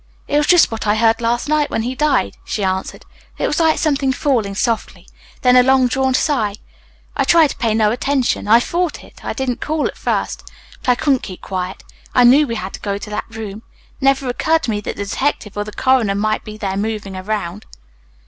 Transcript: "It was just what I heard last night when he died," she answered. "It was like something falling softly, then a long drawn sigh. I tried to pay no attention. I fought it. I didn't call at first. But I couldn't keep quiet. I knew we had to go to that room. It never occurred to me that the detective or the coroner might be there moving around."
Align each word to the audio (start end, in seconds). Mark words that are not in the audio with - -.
"It 0.27 0.35
was 0.39 0.47
just 0.47 0.71
what 0.71 0.87
I 0.87 0.95
heard 0.95 1.21
last 1.21 1.47
night 1.47 1.69
when 1.69 1.83
he 1.83 1.93
died," 1.93 2.35
she 2.43 2.63
answered. 2.63 3.05
"It 3.37 3.45
was 3.45 3.59
like 3.59 3.77
something 3.77 4.11
falling 4.11 4.55
softly, 4.55 5.07
then 5.43 5.55
a 5.55 5.61
long 5.61 5.85
drawn 5.87 6.15
sigh. 6.15 6.55
I 7.15 7.23
tried 7.23 7.51
to 7.51 7.55
pay 7.57 7.75
no 7.75 7.91
attention. 7.91 8.47
I 8.47 8.61
fought 8.61 9.03
it. 9.03 9.23
I 9.23 9.33
didn't 9.33 9.61
call 9.61 9.85
at 9.85 9.95
first. 9.97 10.41
But 10.81 10.89
I 10.93 10.95
couldn't 10.95 11.21
keep 11.21 11.41
quiet. 11.43 11.83
I 12.15 12.23
knew 12.23 12.47
we 12.47 12.55
had 12.55 12.73
to 12.73 12.79
go 12.79 12.97
to 12.97 13.09
that 13.11 13.25
room. 13.29 13.61
It 13.77 14.01
never 14.05 14.27
occurred 14.27 14.63
to 14.63 14.71
me 14.71 14.81
that 14.81 14.95
the 14.95 15.05
detective 15.05 15.55
or 15.55 15.63
the 15.65 15.71
coroner 15.71 16.15
might 16.15 16.43
be 16.43 16.57
there 16.57 16.77
moving 16.77 17.15
around." 17.15 17.67